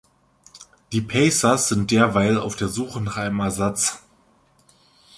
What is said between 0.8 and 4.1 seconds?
Die "Pacers" sind derweil auf der Suche nach einem Ersatz.